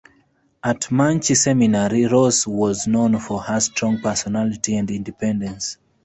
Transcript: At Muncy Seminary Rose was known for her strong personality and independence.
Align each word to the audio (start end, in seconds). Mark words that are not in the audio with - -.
At 0.63 0.87
Muncy 0.89 1.37
Seminary 1.37 2.07
Rose 2.07 2.47
was 2.47 2.87
known 2.87 3.19
for 3.19 3.39
her 3.39 3.59
strong 3.59 4.01
personality 4.01 4.75
and 4.75 4.89
independence. 4.89 5.77